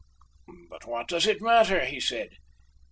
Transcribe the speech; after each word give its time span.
"But 0.67 0.87
what 0.87 1.07
does 1.07 1.27
it 1.27 1.43
matter?" 1.43 1.85
he 1.85 1.99
said. 1.99 2.31